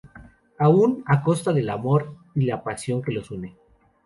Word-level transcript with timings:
Aún 0.57 1.03
a 1.05 1.21
costa 1.21 1.53
del 1.53 1.69
amor 1.69 2.15
y 2.33 2.45
la 2.45 2.63
pasión 2.63 3.03
que 3.03 3.11
los 3.11 3.29
une. 3.29 3.55